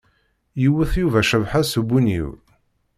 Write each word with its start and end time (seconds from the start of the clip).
Yewwet 0.61 0.91
Yuba 1.01 1.21
Cabḥa 1.29 1.61
s 1.63 1.73
ubunyiw. 1.79 2.29